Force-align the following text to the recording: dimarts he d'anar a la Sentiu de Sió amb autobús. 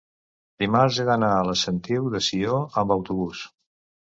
dimarts 0.63 0.97
he 1.03 1.05
d'anar 1.09 1.29
a 1.33 1.43
la 1.49 1.55
Sentiu 1.65 2.09
de 2.15 2.23
Sió 2.29 2.57
amb 2.85 2.97
autobús. 2.97 3.45